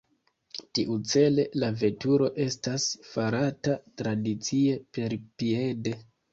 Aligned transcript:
Tiucele 0.77 1.45
la 1.63 1.69
veturo 1.83 2.31
estas 2.47 2.89
farata 3.11 3.79
tradicie 4.03 4.83
perpiede. 5.01 5.99